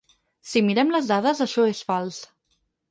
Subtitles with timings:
[0.51, 2.21] Si mirem les dades això és fals.